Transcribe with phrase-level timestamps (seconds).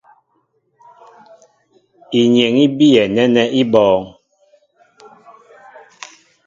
[2.19, 4.03] Inyeŋ í biyɛ nɛ́nɛ́ í bɔ̄ɔ̄ŋ.